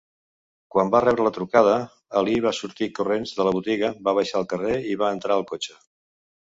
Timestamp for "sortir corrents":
2.61-3.37